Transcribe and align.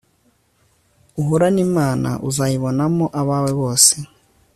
uhorane 1.21 1.59
imana 1.67 2.09
uzaayiboanamo 2.27 3.05
abawe 3.19 3.51
bose 3.59 3.93